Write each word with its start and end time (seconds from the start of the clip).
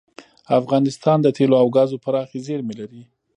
افغانستان 0.59 1.17
د 1.21 1.27
تیلو 1.37 1.55
او 1.61 1.67
ګازو 1.75 2.01
پراخې 2.05 2.37
زیرمې 2.47 2.73
لري. 2.79 3.01